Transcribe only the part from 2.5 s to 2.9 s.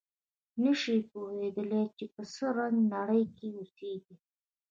رنګه